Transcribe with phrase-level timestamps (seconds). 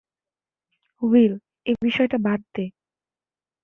[1.01, 1.33] Will,
[1.65, 2.65] এ বিষয়টা বাদ দে।